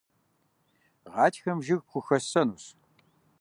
Гъатхэм 1.13 1.59
жыг 1.65 1.81
пхухэссэнущ. 1.89 2.65